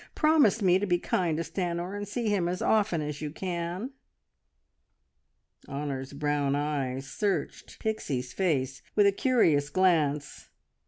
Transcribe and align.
Promise 0.15 0.63
me 0.63 0.79
to 0.79 0.87
be 0.87 0.97
kind 0.97 1.37
to 1.37 1.43
Stanor, 1.43 1.95
and 1.95 2.07
see 2.07 2.27
him 2.27 2.47
as 2.47 2.59
often 2.59 3.01
as 3.03 3.21
you 3.21 3.29
can!" 3.29 3.91
Honor's 5.67 6.13
brown 6.13 6.55
eyes 6.55 7.05
searched 7.05 7.77
Pixie's 7.77 8.33
face 8.33 8.81
with 8.95 9.05
a 9.05 9.11
curious 9.11 9.69
glance. 9.69 10.49